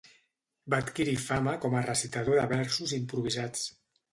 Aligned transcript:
Va 0.73 0.79
adquirir 0.83 1.13
fama 1.25 1.53
com 1.67 1.77
a 1.77 1.83
recitador 1.91 2.41
de 2.41 2.47
versos 2.55 2.99
improvisats. 2.99 3.71